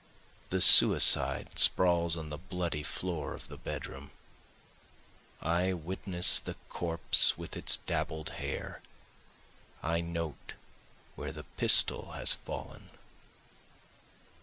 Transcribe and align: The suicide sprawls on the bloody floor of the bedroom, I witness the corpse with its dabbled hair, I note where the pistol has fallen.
The 0.49 0.61
suicide 0.61 1.59
sprawls 1.59 2.17
on 2.17 2.29
the 2.31 2.39
bloody 2.39 2.81
floor 2.81 3.35
of 3.35 3.49
the 3.49 3.57
bedroom, 3.57 4.09
I 5.43 5.73
witness 5.73 6.39
the 6.39 6.55
corpse 6.69 7.37
with 7.37 7.55
its 7.55 7.77
dabbled 7.85 8.31
hair, 8.41 8.81
I 9.83 10.01
note 10.01 10.53
where 11.15 11.31
the 11.31 11.43
pistol 11.43 12.13
has 12.13 12.33
fallen. 12.33 12.89